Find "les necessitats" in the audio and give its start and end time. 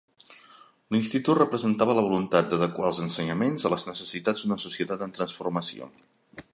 3.75-4.47